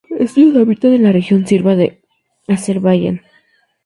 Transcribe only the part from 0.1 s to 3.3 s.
Ellos habitan en la región Shirvan de Azerbaiyán.